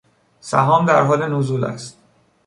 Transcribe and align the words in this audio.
سهام 0.39 0.85
در 0.85 1.01
حال 1.03 1.33
نزول 1.33 1.63
است. 1.63 1.97